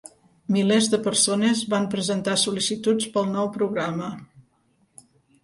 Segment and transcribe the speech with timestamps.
[0.53, 4.11] Milers de persones van presentar sol·licituds per al nou programa.